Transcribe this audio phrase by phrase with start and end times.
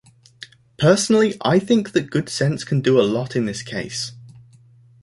[0.79, 4.13] Personally I think that good sense can do a lot in this case.